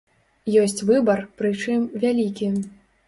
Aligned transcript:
Ёсць 0.61 0.83
выбар, 0.91 1.21
прычым, 1.41 1.87
вялікі. 2.05 2.51